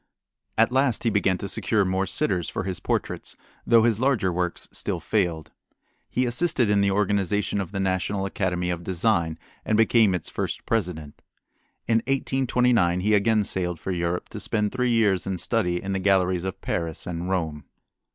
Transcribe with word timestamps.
At 0.57 0.71
last 0.71 1.03
he 1.03 1.11
began 1.11 1.37
to 1.37 1.47
secure 1.47 1.85
more 1.85 2.07
sitters 2.07 2.49
for 2.49 2.63
his 2.63 2.79
portraits, 2.79 3.35
though 3.67 3.83
his 3.83 3.99
larger 3.99 4.33
works 4.33 4.67
still 4.71 4.99
failed. 4.99 5.51
He 6.09 6.25
assisted 6.25 6.71
in 6.71 6.81
the 6.81 6.89
organization 6.89 7.61
of 7.61 7.71
the 7.71 7.79
National 7.79 8.25
Academy 8.25 8.71
of 8.71 8.83
Design 8.83 9.37
and 9.63 9.77
became 9.77 10.15
its 10.15 10.27
first 10.27 10.65
president. 10.65 11.21
In 11.87 11.97
1829 11.97 13.01
he 13.01 13.13
again 13.13 13.43
sailed 13.43 13.79
for 13.79 13.91
Europe 13.91 14.29
to 14.29 14.39
spend 14.39 14.71
three 14.71 14.89
years 14.89 15.27
in 15.27 15.37
study 15.37 15.79
in 15.79 15.93
the 15.93 15.99
galleries 15.99 16.45
of 16.45 16.61
Paris 16.61 17.05
and 17.05 17.29
Rome. 17.29 17.65